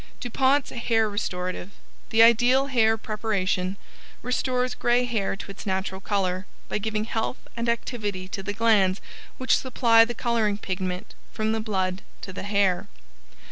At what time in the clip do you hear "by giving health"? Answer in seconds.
6.67-7.37